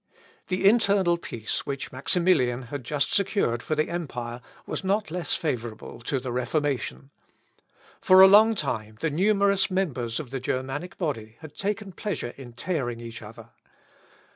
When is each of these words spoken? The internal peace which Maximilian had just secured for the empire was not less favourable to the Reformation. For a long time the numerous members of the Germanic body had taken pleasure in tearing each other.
The 0.47 0.67
internal 0.67 1.15
peace 1.15 1.63
which 1.67 1.91
Maximilian 1.91 2.63
had 2.63 2.83
just 2.83 3.13
secured 3.13 3.61
for 3.61 3.75
the 3.75 3.87
empire 3.89 4.41
was 4.65 4.83
not 4.83 5.11
less 5.11 5.35
favourable 5.35 5.99
to 6.01 6.19
the 6.19 6.31
Reformation. 6.31 7.11
For 8.01 8.21
a 8.21 8.27
long 8.27 8.55
time 8.55 8.97
the 9.01 9.11
numerous 9.11 9.69
members 9.69 10.19
of 10.19 10.31
the 10.31 10.39
Germanic 10.39 10.97
body 10.97 11.37
had 11.41 11.55
taken 11.55 11.91
pleasure 11.91 12.33
in 12.35 12.53
tearing 12.53 12.99
each 12.99 13.21
other. 13.21 13.51